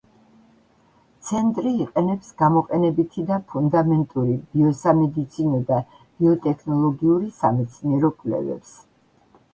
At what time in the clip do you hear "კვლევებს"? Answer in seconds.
8.25-8.77